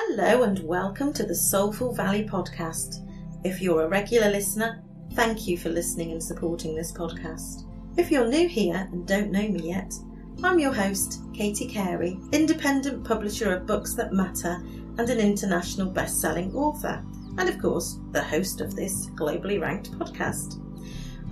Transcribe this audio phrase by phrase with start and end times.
[0.00, 3.04] Hello and welcome to the Soulful Valley podcast.
[3.42, 4.80] If you're a regular listener,
[5.14, 7.64] thank you for listening and supporting this podcast.
[7.96, 9.92] If you're new here and don't know me yet,
[10.44, 14.62] I'm your host, Katie Carey, independent publisher of Books That Matter
[14.98, 17.04] and an international best selling author,
[17.36, 20.62] and of course, the host of this globally ranked podcast.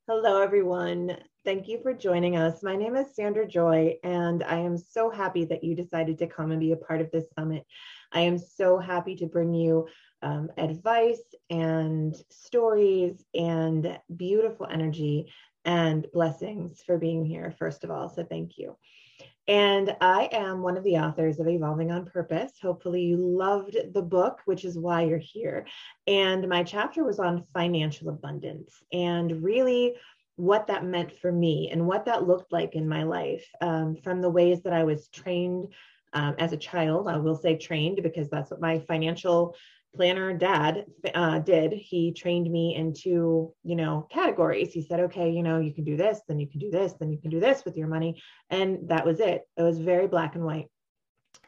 [0.06, 1.16] Hello, everyone.
[1.44, 2.62] Thank you for joining us.
[2.62, 6.52] My name is Sandra Joy, and I am so happy that you decided to come
[6.52, 7.66] and be a part of this summit.
[8.12, 9.86] I am so happy to bring you
[10.22, 15.30] um, advice and stories and beautiful energy
[15.66, 18.08] and blessings for being here, first of all.
[18.08, 18.78] So, thank you.
[19.46, 22.52] And I am one of the authors of Evolving on Purpose.
[22.62, 25.66] Hopefully, you loved the book, which is why you're here.
[26.06, 29.96] And my chapter was on financial abundance and really
[30.36, 34.20] what that meant for me and what that looked like in my life um, from
[34.20, 35.68] the ways that I was trained
[36.12, 37.08] um, as a child.
[37.08, 39.54] I will say trained because that's what my financial
[39.94, 41.72] planner dad uh, did.
[41.72, 44.72] He trained me into, you know, categories.
[44.72, 47.12] He said, okay, you know, you can do this, then you can do this, then
[47.12, 48.20] you can do this with your money.
[48.50, 49.42] And that was it.
[49.56, 50.66] It was very black and white.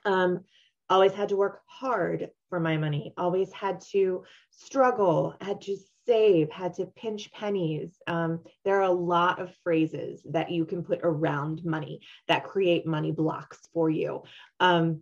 [0.05, 0.45] Um,
[0.89, 5.77] always had to work hard for my money, always had to struggle, had to
[6.07, 8.01] save, had to pinch pennies.
[8.07, 12.87] Um, there are a lot of phrases that you can put around money that create
[12.87, 14.23] money blocks for you.
[14.61, 15.01] Um,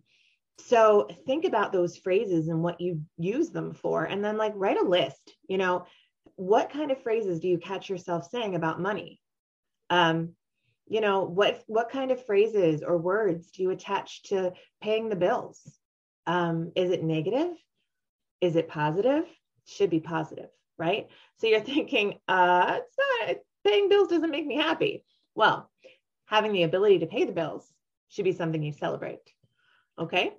[0.59, 4.81] so think about those phrases and what you use them for, and then like write
[4.81, 5.34] a list.
[5.49, 5.87] You know,
[6.37, 9.21] what kind of phrases do you catch yourself saying about money?
[9.91, 10.31] Um,
[10.87, 15.16] you know, what what kind of phrases or words do you attach to paying the
[15.16, 15.78] bills?
[16.26, 17.52] Um, is it negative?
[18.40, 19.24] Is it positive?
[19.66, 20.48] Should be positive
[20.78, 21.08] right?
[21.38, 22.96] So you're thinking, uh, it's
[23.28, 25.04] not paying bills doesn't make me happy.
[25.34, 25.70] Well,
[26.26, 27.66] having the ability to pay the bills
[28.08, 29.20] should be something you celebrate.
[29.98, 30.32] Okay.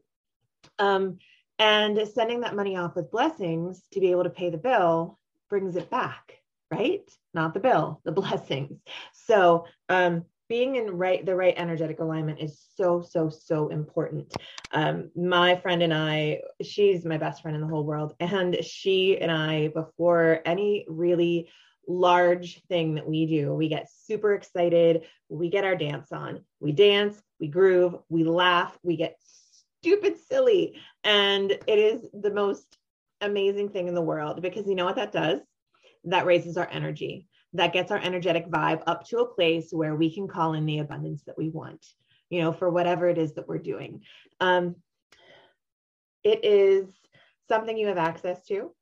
[0.79, 1.19] Um,
[1.59, 5.17] and sending that money off with blessings to be able to pay the bill
[5.49, 6.39] brings it back,
[6.71, 7.09] right?
[7.33, 8.79] Not the bill, the blessings.
[9.13, 14.35] So um, being in right the right energetic alignment is so so so important.
[14.71, 18.13] Um, my friend and i she's my best friend in the whole world.
[18.19, 21.49] And she and i before any really
[21.87, 25.03] large thing that we do we get super excited.
[25.29, 26.43] We get our dance on.
[26.59, 29.17] We dance we groove we laugh we get
[29.81, 30.79] stupid silly.
[31.03, 32.77] And it is the most
[33.21, 35.39] amazing thing in the world because you know what that does?
[36.05, 40.13] That raises our energy that gets our energetic vibe up to a place where we
[40.13, 41.85] can call in the abundance that we want,
[42.29, 44.01] you know, for whatever it is that we're doing.
[44.39, 44.75] Um,
[46.23, 46.87] it is
[47.47, 48.73] something you have access to.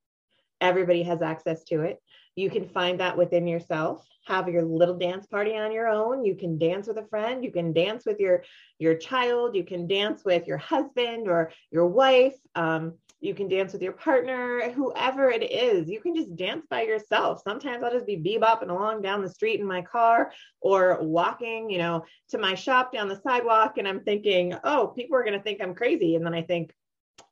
[0.62, 2.02] Everybody has access to it.
[2.36, 4.06] You can find that within yourself.
[4.26, 6.24] Have your little dance party on your own.
[6.26, 7.44] You can dance with a friend.
[7.44, 8.44] You can dance with your
[8.80, 9.56] your child.
[9.56, 12.36] You can dance with your husband or your wife.
[12.56, 12.94] Um,
[13.24, 15.90] you can dance with your partner, whoever it is.
[15.90, 17.42] You can just dance by yourself.
[17.42, 21.78] Sometimes I'll just be bebopping along down the street in my car or walking, you
[21.78, 23.78] know, to my shop down the sidewalk.
[23.78, 26.18] And I'm thinking, oh, people are going to think I'm crazy.
[26.18, 26.74] And then I think,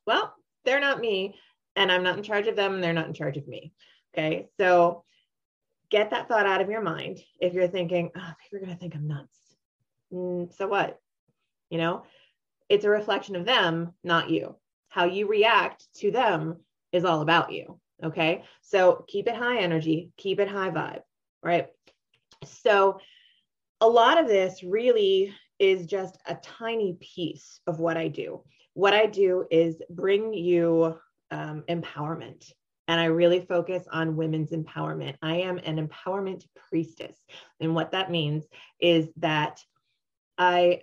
[0.06, 0.34] well,
[0.64, 1.34] they're not me
[1.76, 3.72] and I'm not in charge of them and they're not in charge of me.
[4.14, 4.48] Okay.
[4.58, 5.04] So
[5.90, 7.20] get that thought out of your mind.
[7.40, 9.38] If you're thinking, oh, people are going to think I'm nuts.
[10.12, 10.98] Mm, so what?
[11.70, 12.04] You know,
[12.68, 14.56] it's a reflection of them, not you.
[14.88, 16.56] How you react to them
[16.92, 17.78] is all about you.
[18.02, 18.44] Okay.
[18.60, 21.02] So keep it high energy, keep it high vibe,
[21.42, 21.68] right?
[22.44, 22.98] So
[23.80, 28.42] a lot of this really is just a tiny piece of what I do.
[28.74, 30.98] What I do is bring you
[31.30, 32.50] um, empowerment.
[32.88, 35.16] And I really focus on women's empowerment.
[35.22, 37.16] I am an empowerment priestess.
[37.60, 38.44] And what that means
[38.80, 39.60] is that
[40.36, 40.82] I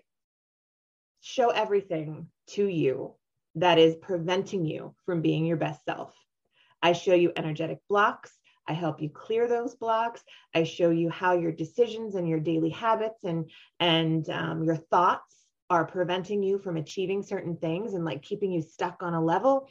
[1.21, 3.15] show everything to you
[3.55, 6.13] that is preventing you from being your best self.
[6.81, 8.31] I show you energetic blocks.
[8.67, 10.23] I help you clear those blocks.
[10.53, 13.49] I show you how your decisions and your daily habits and
[13.79, 15.35] and um, your thoughts
[15.69, 19.67] are preventing you from achieving certain things and like keeping you stuck on a level.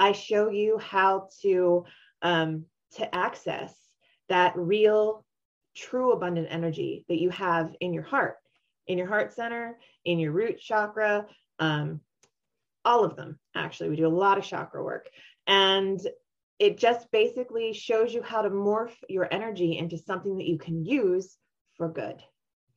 [0.00, 1.84] I show you how to
[2.22, 2.64] um,
[2.94, 3.72] to access
[4.28, 5.24] that real,
[5.76, 8.36] true, abundant energy that you have in your heart,
[8.86, 11.26] in your heart center, in your root chakra,
[11.58, 12.00] um,
[12.84, 13.38] all of them.
[13.54, 15.06] Actually, we do a lot of chakra work,
[15.46, 16.00] and
[16.58, 20.84] it just basically shows you how to morph your energy into something that you can
[20.84, 21.36] use
[21.76, 22.22] for good.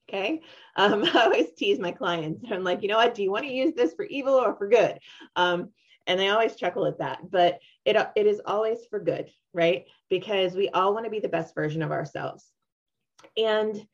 [0.09, 0.41] Okay.
[0.75, 2.43] Um, I always tease my clients.
[2.51, 3.15] I'm like, you know what?
[3.15, 4.99] Do you want to use this for evil or for good?
[5.37, 5.69] Um,
[6.07, 9.85] and I always chuckle at that, but it, it is always for good, right?
[10.09, 12.45] Because we all want to be the best version of ourselves.
[13.37, 13.85] And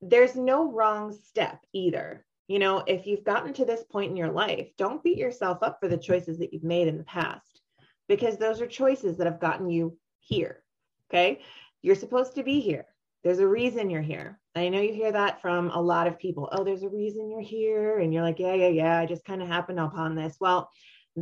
[0.00, 2.24] there's no wrong step either.
[2.48, 5.78] You know, if you've gotten to this point in your life, don't beat yourself up
[5.80, 7.60] for the choices that you've made in the past
[8.08, 10.62] because those are choices that have gotten you here.
[11.10, 11.40] Okay.
[11.82, 12.86] You're supposed to be here.
[13.22, 14.40] There's a reason you're here.
[14.54, 16.48] I know you hear that from a lot of people.
[16.52, 17.98] Oh, there's a reason you're here.
[17.98, 18.98] And you're like, yeah, yeah, yeah.
[18.98, 20.36] I just kind of happened upon this.
[20.40, 20.70] Well,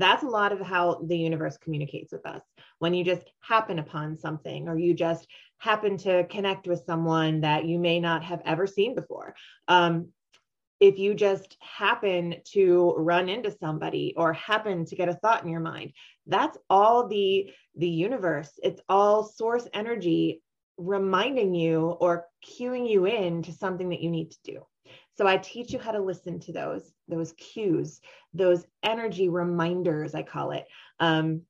[0.01, 2.43] that's a lot of how the universe communicates with us.
[2.79, 5.27] When you just happen upon something or you just
[5.59, 9.35] happen to connect with someone that you may not have ever seen before.
[9.69, 10.09] Um,
[10.79, 15.49] if you just happen to run into somebody or happen to get a thought in
[15.49, 15.93] your mind
[16.27, 20.43] that's all the the universe it's all source energy
[20.77, 24.61] reminding you or cueing you in to something that you need to do
[25.17, 28.01] so i teach you how to listen to those those cues
[28.35, 30.67] those energy reminders i call it.
[31.01, 31.43] Um,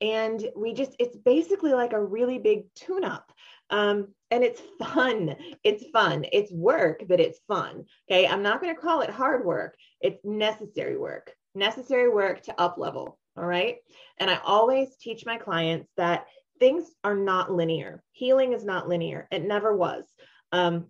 [0.00, 3.32] and we just it's basically like a really big tune up
[3.70, 5.34] um, and it's fun.
[5.64, 6.26] It's fun.
[6.32, 7.86] It's work but it's fun.
[8.10, 8.26] Okay?
[8.26, 9.74] I'm not going to call it hard work.
[10.00, 11.32] It's necessary work.
[11.54, 13.76] Necessary work to up level all right?
[14.18, 16.26] And i always teach my clients that
[16.58, 18.02] things are not linear.
[18.12, 19.28] Healing is not linear.
[19.30, 20.04] It never was.
[20.52, 20.86] Um,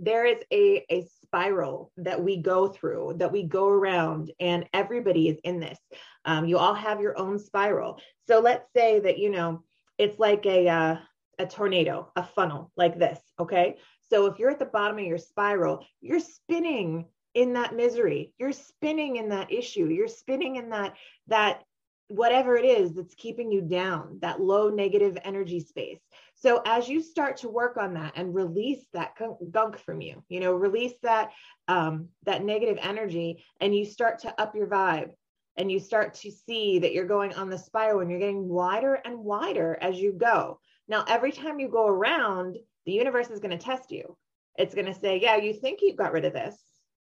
[0.00, 5.28] there is a, a spiral that we go through that we go around and everybody
[5.28, 5.78] is in this.
[6.24, 8.00] Um, you all have your own spiral.
[8.26, 9.62] So let's say that you know
[9.98, 10.96] it's like a uh,
[11.38, 13.76] a tornado a funnel like this okay?
[14.10, 18.32] So if you're at the bottom of your spiral you're spinning in that misery.
[18.38, 19.86] You're spinning in that issue.
[19.86, 20.94] You're spinning in that
[21.28, 21.62] that
[22.08, 26.00] whatever it is that's keeping you down that low negative energy space
[26.40, 29.12] so as you start to work on that and release that
[29.50, 31.32] gunk from you, you know, release that
[31.68, 35.10] um, that negative energy, and you start to up your vibe,
[35.56, 38.94] and you start to see that you're going on the spiral and you're getting wider
[38.94, 40.58] and wider as you go.
[40.88, 42.56] Now, every time you go around,
[42.86, 44.16] the universe is going to test you.
[44.56, 46.56] It's going to say, "Yeah, you think you got rid of this,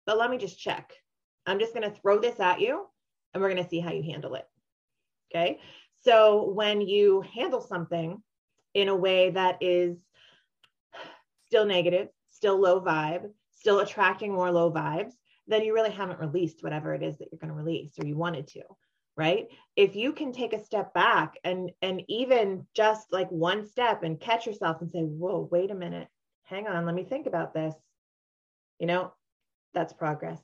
[0.05, 0.91] but let me just check.
[1.45, 2.85] I'm just going to throw this at you,
[3.33, 4.45] and we're going to see how you handle it."
[5.31, 5.61] Okay.
[6.01, 8.21] So when you handle something
[8.81, 9.97] in a way that is
[11.47, 15.13] still negative, still low vibe, still attracting more low vibes,
[15.47, 18.15] then you really haven't released whatever it is that you're going to release or you
[18.15, 18.61] wanted to
[19.19, 19.49] right?
[19.75, 24.17] If you can take a step back and and even just like one step and
[24.17, 26.07] catch yourself and say whoa wait a minute.
[26.43, 27.75] Hang on let me think about this.
[28.79, 29.13] You know
[29.73, 30.41] that's progress.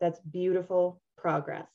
[0.00, 1.66] That's beautiful progress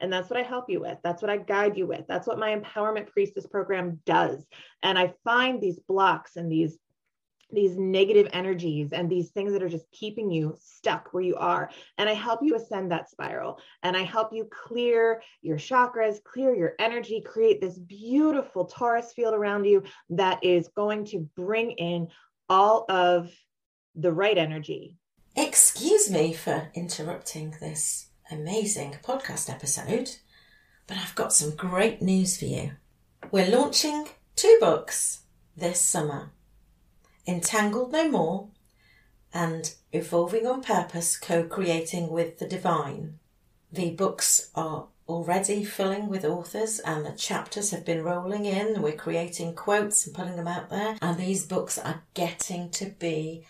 [0.00, 0.98] and that's what I help you with.
[1.02, 2.06] That's what I guide you with.
[2.06, 4.46] That's what my empowerment priestess program does.
[4.82, 6.78] And I find these blocks and these
[7.52, 11.70] these negative energies and these things that are just keeping you stuck where you are.
[11.96, 16.56] And I help you ascend that spiral and I help you clear your chakras, clear
[16.56, 22.08] your energy, create this beautiful torus field around you that is going to bring in
[22.48, 23.30] all of
[23.94, 24.96] the right energy.
[25.36, 30.16] Excuse me for interrupting this amazing podcast episode,
[30.86, 32.72] but I've got some great news for you.
[33.30, 35.20] We're launching two books
[35.56, 36.30] this summer
[37.26, 38.48] Entangled No More
[39.32, 43.18] and Evolving on Purpose Co creating with the Divine.
[43.72, 48.82] The books are already filling with authors and the chapters have been rolling in.
[48.82, 53.44] We're creating quotes and putting them out there, and these books are getting to be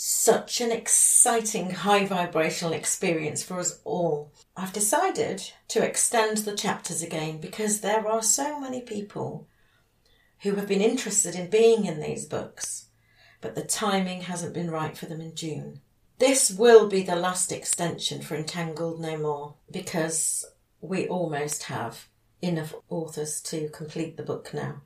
[0.00, 4.32] such an exciting high vibrational experience for us all.
[4.56, 9.48] I've decided to extend the chapters again because there are so many people
[10.42, 12.90] who have been interested in being in these books,
[13.40, 15.80] but the timing hasn't been right for them in June.
[16.20, 20.44] This will be the last extension for Entangled No More because
[20.80, 22.06] we almost have
[22.40, 24.82] enough authors to complete the book now.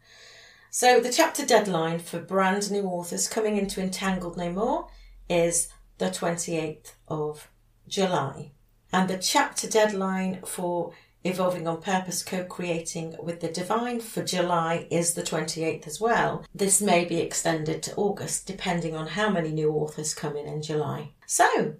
[0.70, 4.88] So the chapter deadline for brand new authors coming into Entangled No More
[5.28, 7.48] is the 28th of
[7.88, 8.52] July.
[8.92, 10.92] And the chapter deadline for
[11.24, 16.44] Evolving on Purpose co creating with the Divine for July is the 28th as well.
[16.52, 20.62] This may be extended to August depending on how many new authors come in in
[20.62, 21.12] July.
[21.26, 21.76] So,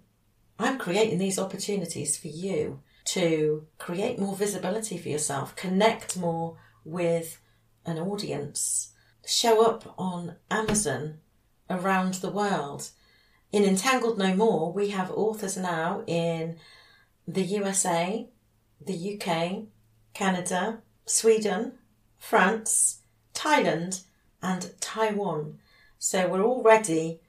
[0.61, 7.41] I'm creating these opportunities for you to create more visibility for yourself, connect more with
[7.85, 8.93] an audience,
[9.27, 11.19] show up on Amazon
[11.69, 12.91] around the world.
[13.53, 16.57] In Entangled No More, we have authors now in
[17.29, 18.27] the USA,
[18.81, 19.65] the UK,
[20.15, 21.73] Canada, Sweden,
[22.19, 23.03] France,
[23.35, 24.05] Thailand,
[24.43, 25.59] and Taiwan.
[25.99, 27.21] So we're already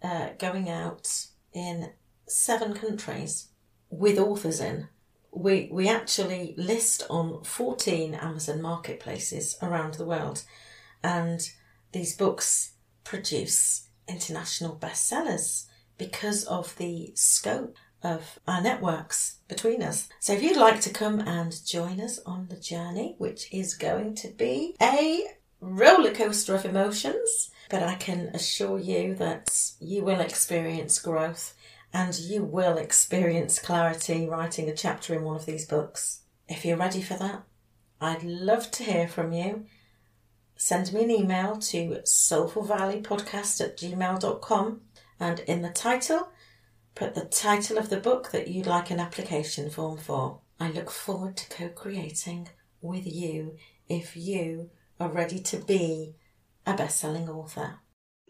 [0.00, 1.90] uh, going out in
[2.28, 3.48] seven countries
[3.90, 4.86] with authors in.
[5.32, 10.44] We, we actually list on 14 Amazon marketplaces around the world,
[11.02, 11.40] and
[11.90, 15.66] these books produce international bestsellers
[15.98, 20.08] because of the scope of our networks between us.
[20.20, 24.14] So if you'd like to come and join us on the journey, which is going
[24.16, 25.24] to be a
[25.60, 31.54] roller coaster of emotions, but I can assure you that you will experience growth
[31.92, 36.20] and you will experience clarity writing a chapter in one of these books.
[36.48, 37.42] If you're ready for that,
[38.00, 39.66] I'd love to hear from you.
[40.56, 44.80] Send me an email to soulfulvalleypodcast at gmail.com
[45.20, 46.30] and in the title,
[46.94, 50.40] put the title of the book that you'd like an application form for.
[50.58, 52.48] I look forward to co creating
[52.80, 53.56] with you
[53.88, 56.14] if you are ready to be
[56.66, 57.80] a best selling author.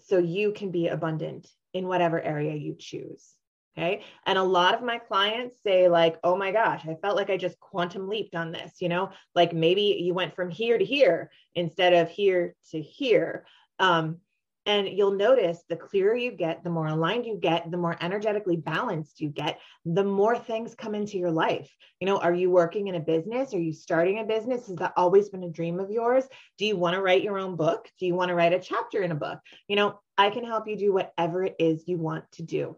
[0.02, 3.35] So you can be abundant in whatever area you choose.
[3.76, 4.02] Okay.
[4.24, 7.36] And a lot of my clients say, like, oh my gosh, I felt like I
[7.36, 11.30] just quantum leaped on this, you know, like maybe you went from here to here
[11.54, 13.44] instead of here to here.
[13.78, 14.16] Um,
[14.64, 18.56] and you'll notice the clearer you get, the more aligned you get, the more energetically
[18.56, 21.70] balanced you get, the more things come into your life.
[22.00, 23.54] You know, are you working in a business?
[23.54, 24.66] Are you starting a business?
[24.66, 26.24] Has that always been a dream of yours?
[26.58, 27.88] Do you want to write your own book?
[28.00, 29.38] Do you want to write a chapter in a book?
[29.68, 32.76] You know, I can help you do whatever it is you want to do.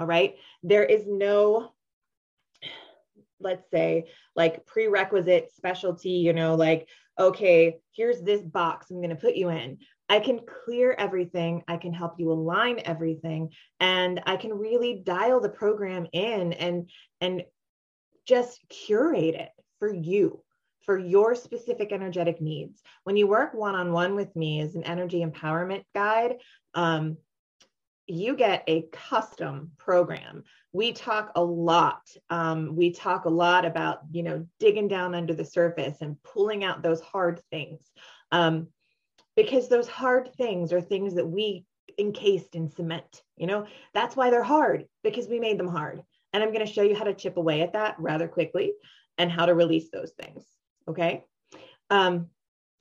[0.00, 0.34] All right.
[0.62, 1.72] There is no
[3.42, 4.04] let's say
[4.36, 6.86] like prerequisite specialty you know like
[7.18, 9.78] okay here's this box i'm going to put you in
[10.10, 11.62] I can clear everything.
[11.68, 16.90] I can help you align everything and I can really dial the program in and
[17.20, 17.44] and
[18.26, 20.42] just curate it for you
[20.84, 22.82] for your specific energetic needs.
[23.04, 26.38] When you work one on one with me as an energy empowerment guide,
[26.74, 27.16] um,
[28.10, 30.44] you get a custom program.
[30.72, 32.08] We talk a lot.
[32.28, 36.64] Um, we talk a lot about, you know, digging down under the surface and pulling
[36.64, 37.80] out those hard things.
[38.32, 38.68] Um,
[39.36, 41.64] because those hard things are things that we
[41.98, 43.22] encased in cement.
[43.36, 46.02] You know, that's why they're hard because we made them hard.
[46.32, 48.72] And I'm going to show you how to chip away at that rather quickly
[49.18, 50.44] and how to release those things.
[50.88, 51.24] Okay.
[51.90, 52.28] Um,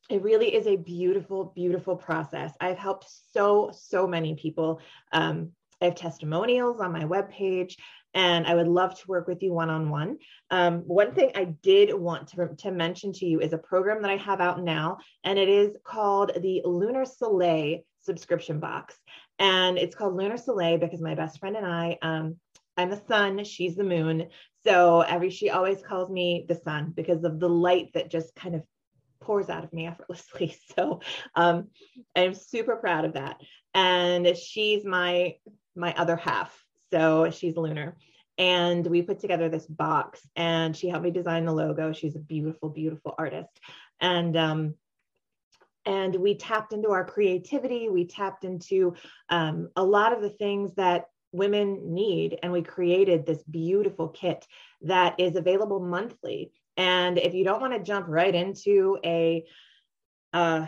[0.10, 2.52] it really is a beautiful, beautiful process.
[2.60, 4.82] I've helped so, so many people.
[5.12, 5.52] Um,
[5.82, 7.76] I have testimonials on my webpage
[8.14, 10.18] and I would love to work with you one on one.
[10.50, 14.18] One thing I did want to, to mention to you is a program that I
[14.18, 18.96] have out now, and it is called the Lunar Soleil subscription box.
[19.38, 22.38] And it's called Lunar Soleil because my best friend and I, um,
[22.78, 24.30] I'm the sun, she's the moon.
[24.66, 28.56] So every she always calls me the sun because of the light that just kind
[28.56, 28.64] of
[29.22, 30.58] pours out of me effortlessly.
[30.76, 31.02] So
[31.36, 31.68] um,
[32.16, 33.38] I'm super proud of that.
[33.74, 35.36] And she's my
[35.76, 36.66] my other half.
[36.92, 37.98] So she's lunar.
[38.38, 41.92] And we put together this box and she helped me design the logo.
[41.92, 43.60] She's a beautiful, beautiful artist.
[44.00, 44.76] And um,
[45.86, 47.90] and we tapped into our creativity.
[47.90, 48.96] We tapped into
[49.30, 52.38] um, a lot of the things that women need.
[52.42, 54.46] And we created this beautiful kit
[54.82, 56.52] that is available monthly.
[56.80, 59.44] And if you don't want to jump right into a
[60.32, 60.66] uh,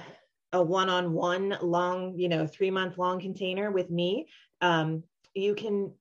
[0.51, 4.27] a one-on-one long, you know, three month long container with me,
[4.59, 5.03] um,
[5.33, 5.93] you can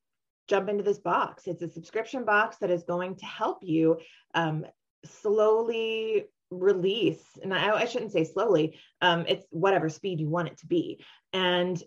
[0.49, 1.47] jump into this box.
[1.47, 3.99] It's a subscription box that is going to help you
[4.35, 4.67] um,
[5.05, 7.23] slowly release.
[7.41, 11.05] And I, I shouldn't say slowly, um, it's whatever speed you want it to be.
[11.33, 11.81] And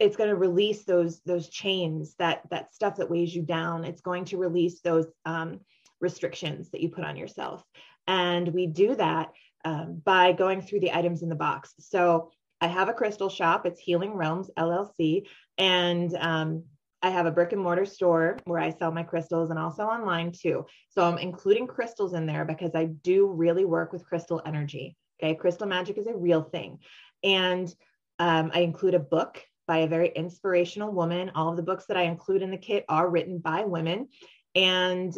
[0.00, 4.00] it's going to release those those chains that that stuff that weighs you down it's
[4.00, 5.60] going to release those um,
[6.00, 7.64] restrictions that you put on yourself.
[8.06, 9.30] And we do that
[9.64, 11.74] um, by going through the items in the box.
[11.78, 12.30] So
[12.60, 13.66] i have a crystal shop.
[13.66, 15.26] It's healing realms llc
[15.58, 16.64] and um,
[17.02, 20.32] i have a brick and mortar store where i sell my crystals and also online
[20.32, 20.66] too.
[20.88, 24.96] So i'm including crystals in there because i do really work with crystal energy.
[25.22, 25.34] Okay?
[25.34, 26.78] Crystal magic is a real thing.
[27.22, 27.72] And
[28.18, 31.30] um, i include a book by a very inspirational woman.
[31.36, 34.08] All of the books that I include in the kit are written by women,
[34.56, 35.16] and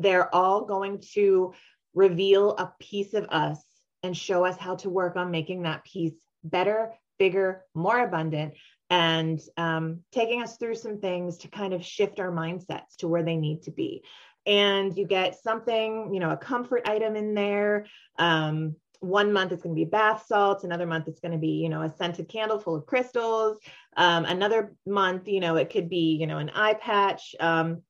[0.00, 1.52] they're all going to
[1.94, 3.62] reveal a piece of us
[4.02, 8.54] and show us how to work on making that piece better, bigger, more abundant,
[8.88, 13.22] and um, taking us through some things to kind of shift our mindsets to where
[13.22, 14.02] they need to be.
[14.46, 17.86] And you get something, you know, a comfort item in there.
[18.18, 21.52] Um, one month it's going to be bath salts another month it's going to be
[21.52, 23.58] you know a scented candle full of crystals
[23.96, 27.80] um, another month you know it could be you know an eye patch um,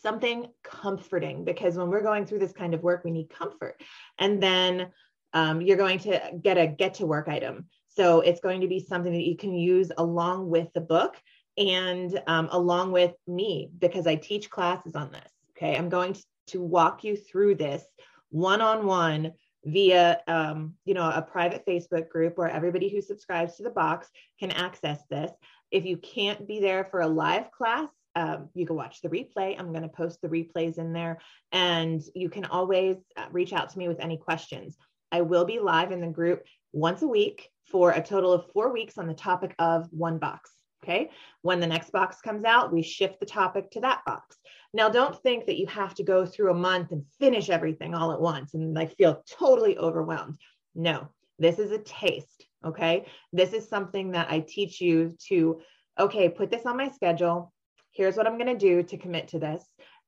[0.00, 3.80] something comforting because when we're going through this kind of work we need comfort.
[4.18, 4.88] And then
[5.32, 7.66] um, you're going to get a get to work item.
[7.88, 11.16] So it's going to be something that you can use along with the book
[11.56, 15.76] and um, along with me because i teach classes on this okay?
[15.76, 16.16] I'm going
[16.48, 17.84] to walk you through this
[18.30, 19.32] one-on-one
[19.64, 24.08] via um, you know a private facebook group where everybody who subscribes to the box
[24.38, 25.30] can access this.
[25.70, 29.58] If you can't be there for a live class um, you can watch the replay
[29.58, 31.18] i'm going to post the replays in there
[31.52, 34.76] and you can always uh, reach out to me with any questions
[35.12, 38.72] i will be live in the group once a week for a total of four
[38.72, 40.50] weeks on the topic of one box
[40.82, 41.10] Okay.
[41.42, 44.36] When the next box comes out, we shift the topic to that box.
[44.72, 48.12] Now, don't think that you have to go through a month and finish everything all
[48.12, 50.38] at once and like feel totally overwhelmed.
[50.74, 52.46] No, this is a taste.
[52.64, 53.06] Okay.
[53.32, 55.60] This is something that I teach you to,
[55.98, 57.52] okay, put this on my schedule.
[58.00, 59.62] Here's what I'm going to do to commit to this.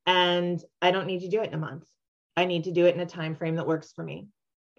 [0.07, 1.87] And I don't need to do it in a month.
[2.39, 4.29] I need to do it in a time frame that works for me.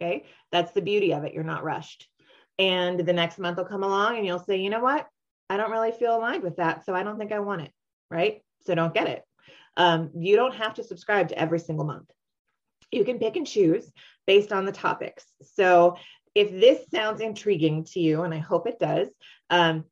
[0.01, 0.23] Okay.
[0.51, 1.31] That's the beauty of it.
[1.31, 2.07] You're not rushed.
[2.57, 5.05] And the next month will come along and you'll say, you know what?
[5.47, 6.85] I don't really feel aligned with that.
[6.87, 7.71] So I don't think I want it.
[8.09, 8.41] Right.
[8.65, 9.21] So don't get it.
[9.77, 12.09] Um, you don't have to subscribe to every single month.
[12.91, 13.91] You can pick and choose
[14.25, 15.23] based on the topics.
[15.53, 15.97] So
[16.33, 19.07] if this sounds intriguing to you, and I hope it does,
[19.51, 19.85] um,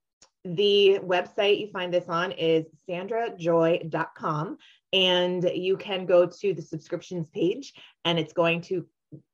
[0.44, 4.58] the website you find this on is sandrajoy.com.
[4.94, 7.74] And you can go to the subscriptions page,
[8.04, 8.86] and it's going to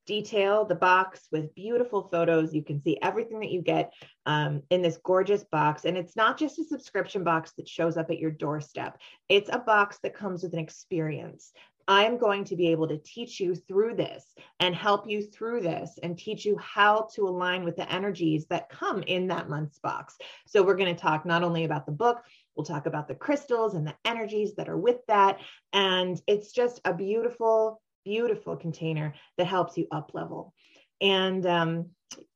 [0.06, 2.54] detail the box with beautiful photos.
[2.54, 3.91] You can see everything that you get
[4.26, 5.86] um, in this gorgeous box.
[5.86, 9.60] And it's not just a subscription box that shows up at your doorstep, it's a
[9.60, 11.52] box that comes with an experience.
[11.88, 14.26] I'm going to be able to teach you through this
[14.60, 18.69] and help you through this and teach you how to align with the energies that
[18.69, 20.17] come in that month's box.
[20.45, 22.23] So, we're going to talk not only about the book,
[22.56, 25.39] we'll talk about the crystals and the energies that are with that.
[25.73, 30.54] And it's just a beautiful beautiful container that helps you up level
[31.02, 31.88] and um,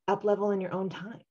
[0.05, 1.21] up level in your own time.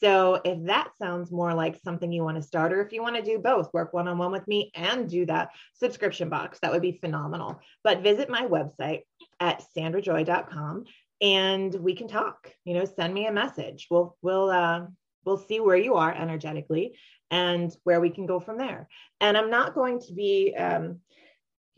[0.00, 3.16] So if that sounds more like something you want to start, or if you want
[3.16, 6.72] to do both, work one on one with me and do that subscription box, that
[6.72, 7.60] would be phenomenal.
[7.82, 9.02] But visit my website
[9.40, 10.84] at sandrajoy.com
[11.20, 12.52] and we can talk.
[12.64, 13.88] You know, send me a message.
[13.90, 14.86] We'll we'll uh,
[15.24, 16.96] we'll see where you are energetically
[17.30, 18.88] and where we can go from there.
[19.20, 21.00] And I'm not going to be um,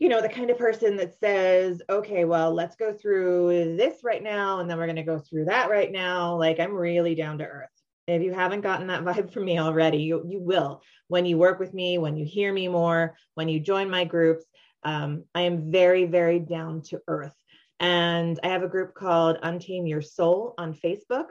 [0.01, 4.23] you know, the kind of person that says, okay, well, let's go through this right
[4.23, 6.35] now, and then we're going to go through that right now.
[6.37, 7.69] Like, I'm really down to earth.
[8.07, 11.59] If you haven't gotten that vibe from me already, you, you will when you work
[11.59, 14.45] with me, when you hear me more, when you join my groups.
[14.83, 17.35] Um, I am very, very down to earth.
[17.79, 21.25] And I have a group called Untame Your Soul on Facebook.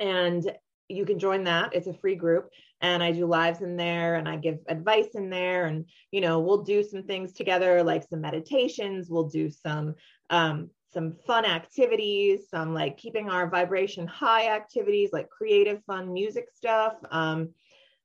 [0.00, 0.50] And
[0.88, 1.74] you can join that.
[1.74, 2.50] It's a free group
[2.82, 6.40] and I do lives in there and I give advice in there and you know
[6.40, 9.94] we'll do some things together like some meditations, we'll do some
[10.28, 16.46] um some fun activities, some like keeping our vibration high activities like creative fun music
[16.54, 16.94] stuff.
[17.10, 17.50] Um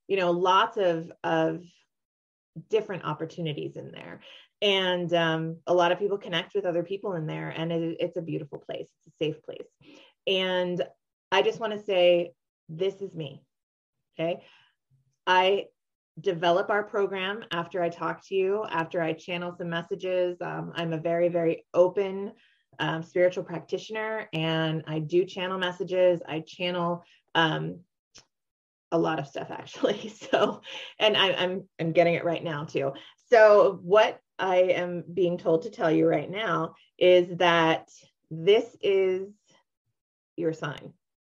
[0.07, 1.61] you know lots of of
[2.69, 4.21] different opportunities in there
[4.63, 8.17] and um, a lot of people connect with other people in there and it, it's
[8.17, 9.67] a beautiful place it's a safe place
[10.25, 10.81] and
[11.31, 12.31] i just want to say
[12.69, 13.43] this is me.
[14.19, 14.43] Okay.
[15.25, 15.65] I
[16.19, 20.37] develop our program after I talk to you, after I channel some messages.
[20.41, 22.33] Um, I'm a very, very open
[22.79, 26.21] um, spiritual practitioner and I do channel messages.
[26.27, 27.03] I channel
[27.35, 27.79] um,
[28.91, 30.13] a lot of stuff actually.
[30.31, 30.61] So,
[30.99, 32.93] and I, I'm, I'm getting it right now too.
[33.29, 37.89] So, what I am being told to tell you right now is that
[38.29, 39.29] this is
[40.35, 40.93] your sign.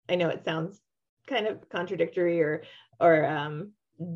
[0.10, 0.80] I know it sounds
[1.28, 2.64] kind of contradictory or
[3.00, 3.72] or um,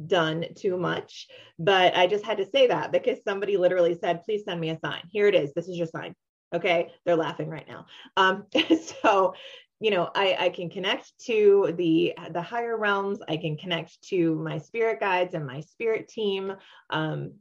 [0.07, 4.43] done too much, but I just had to say that because somebody literally said, please
[4.43, 5.01] send me a sign.
[5.09, 5.53] Here it is.
[5.53, 6.15] This is your sign.
[6.53, 6.91] Okay.
[7.05, 7.85] They're laughing right now.
[8.17, 8.45] Um,
[9.01, 9.33] so,
[9.79, 13.19] you know, I, I can connect to the the higher realms.
[13.27, 16.53] I can connect to my spirit guides and my spirit team.
[16.89, 17.33] Um,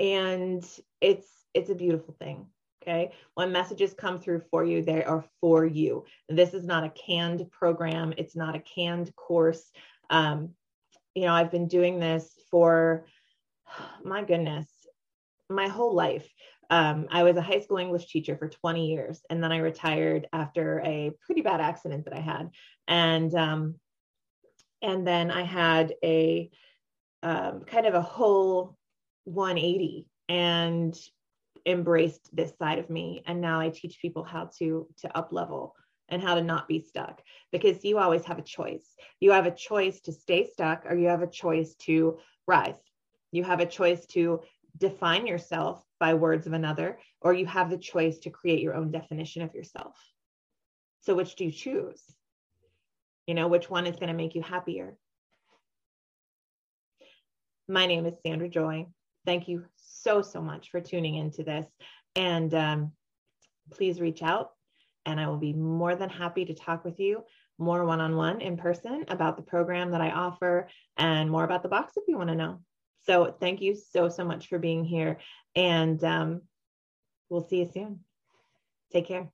[0.00, 0.64] and
[1.00, 2.46] it's it's a beautiful thing.
[2.82, 3.12] Okay.
[3.34, 6.04] When messages come through for you, they are for you.
[6.28, 8.12] This is not a canned program.
[8.16, 9.70] It's not a canned course.
[10.10, 10.50] Um,
[11.14, 13.06] you know, I've been doing this for,
[14.04, 14.66] my goodness,
[15.48, 16.28] my whole life.
[16.72, 20.26] Um, I was a high school English teacher for 20 years, and then I retired
[20.32, 22.48] after a pretty bad accident that I had,
[22.88, 23.74] and um,
[24.80, 26.50] and then I had a
[27.22, 28.78] um, kind of a whole
[29.24, 30.98] 180 and
[31.66, 35.76] embraced this side of me, and now I teach people how to to up level
[36.08, 37.20] and how to not be stuck
[37.52, 38.94] because you always have a choice.
[39.20, 42.80] You have a choice to stay stuck or you have a choice to rise.
[43.30, 44.40] You have a choice to
[44.76, 48.90] define yourself by words of another, or you have the choice to create your own
[48.90, 49.96] definition of yourself.
[51.00, 52.02] So, which do you choose?
[53.26, 54.96] You know, which one is going to make you happier?
[57.68, 58.86] My name is Sandra Joy.
[59.24, 61.66] Thank you so, so much for tuning into this.
[62.16, 62.92] And um,
[63.70, 64.50] please reach out
[65.06, 67.24] and I will be more than happy to talk with you
[67.58, 71.62] more one on one in person about the program that I offer and more about
[71.62, 72.60] the box if you want to know.
[73.04, 75.18] So, thank you so, so much for being here.
[75.56, 76.42] And um,
[77.28, 78.00] we'll see you soon.
[78.92, 79.30] Take care.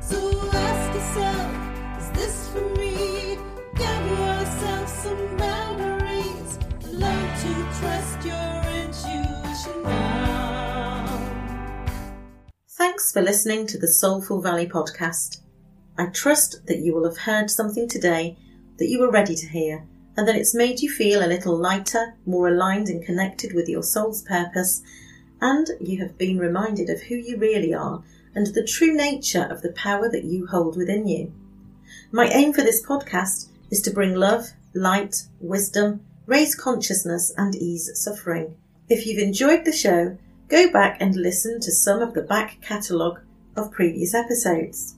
[0.00, 3.36] So ask yourself, is this for me?
[3.74, 6.58] Give yourself some boundaries.
[6.92, 11.08] Learn to trust your intuition now.
[12.70, 15.40] Thanks for listening to the Soulful Valley podcast.
[15.98, 18.36] I trust that you will have heard something today
[18.76, 19.84] that you were ready to hear
[20.16, 23.82] and that it's made you feel a little lighter, more aligned and connected with your
[23.82, 24.80] soul's purpose,
[25.40, 29.62] and you have been reminded of who you really are and the true nature of
[29.62, 31.32] the power that you hold within you.
[32.12, 37.90] My aim for this podcast is to bring love, light, wisdom, raise consciousness, and ease
[37.94, 38.54] suffering.
[38.88, 40.16] If you've enjoyed the show,
[40.48, 43.20] go back and listen to some of the back catalogue
[43.56, 44.94] of previous episodes.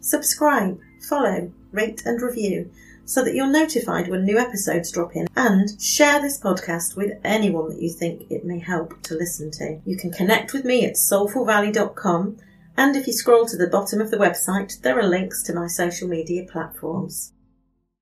[0.00, 2.70] Subscribe, follow, rate, and review
[3.04, 7.70] so that you're notified when new episodes drop in and share this podcast with anyone
[7.70, 9.80] that you think it may help to listen to.
[9.86, 12.36] You can connect with me at soulfulvalley.com
[12.76, 15.66] and if you scroll to the bottom of the website, there are links to my
[15.66, 17.32] social media platforms.